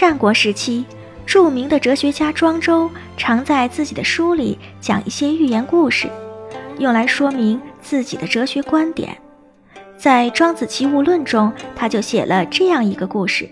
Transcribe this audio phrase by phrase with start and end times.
[0.00, 0.82] 战国时期，
[1.26, 6.08] 著名的哲学家庄周常在自己的书里讲一些寓言故事，
[6.78, 9.14] 用来说明自己的哲学观点。
[9.98, 13.46] 在《庄子齐物论》中，他就写了这样一个故事：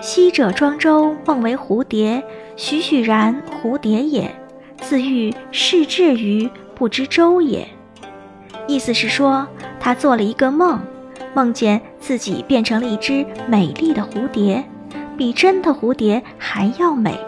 [0.00, 2.22] 昔者庄周梦为蝴蝶，
[2.54, 4.32] 栩栩然蝴蝶也，
[4.80, 7.66] 自喻视至于不知周也。
[8.68, 9.44] 意思是说，
[9.80, 10.80] 他做了一个梦，
[11.34, 14.64] 梦见自己变成了一只美丽的蝴蝶。
[15.16, 17.18] 比真的蝴蝶还要美，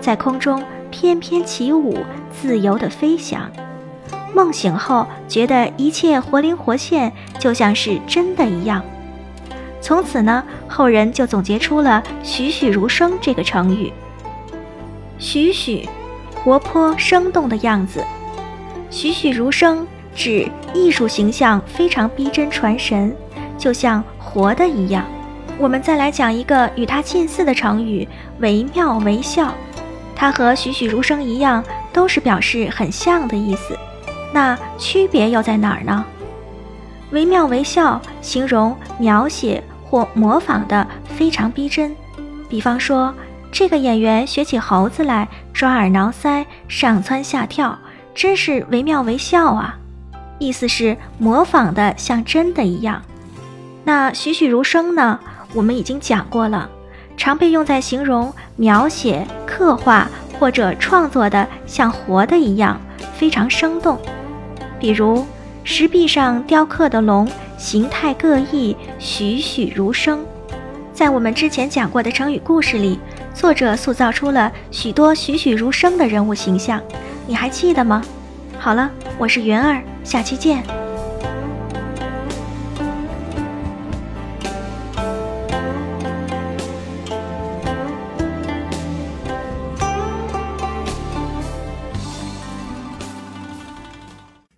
[0.00, 1.98] 在空中翩翩起舞，
[2.30, 3.50] 自由地飞翔。
[4.34, 8.82] 梦醒后，觉得一切活灵活现，就像是真的一样。
[9.80, 13.92] 从此呢，后人就总结出了“栩栩如生”这个成语。
[15.18, 15.88] 栩栩，
[16.34, 18.00] 活泼生动的样子；
[18.90, 23.14] 栩栩如生，指艺术形象非常逼真传神，
[23.56, 25.04] 就像活的一样。
[25.58, 28.06] 我们再来讲一个与它近似的成语
[28.40, 29.50] “惟妙惟肖”，
[30.14, 33.76] 它和栩栩如生一样，都是表示很像的意思。
[34.34, 36.04] 那区别又在哪儿呢
[37.10, 41.96] ？“惟妙惟肖”形容描写或模仿的非常逼真。
[42.50, 43.14] 比方说，
[43.50, 47.78] 这个演员学起猴子来，抓耳挠腮，上蹿下跳，
[48.14, 49.78] 真是惟妙惟肖啊！
[50.38, 53.00] 意思是模仿的像真的一样。
[53.86, 55.20] 那栩栩如生呢？
[55.54, 56.68] 我们已经讲过了，
[57.16, 60.08] 常被用在形容描写、刻画
[60.40, 62.80] 或者创作的像活的一样，
[63.16, 63.96] 非常生动。
[64.80, 65.24] 比如
[65.62, 70.18] 石壁上雕刻的龙，形态各异，栩栩如生。
[70.92, 72.98] 在我们之前讲过的成语故事里，
[73.32, 76.82] 作者塑造出了许多栩栩如生的人物形象，
[77.24, 78.02] 你还记得吗？
[78.58, 80.85] 好了，我是云儿，下期见。